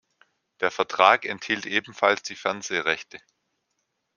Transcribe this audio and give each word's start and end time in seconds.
Der 0.61 0.71
Vertrag 0.71 1.25
enthielt 1.25 1.67
ebenfalls 1.67 2.23
die 2.23 2.35
Fernsehrechte. 2.35 3.19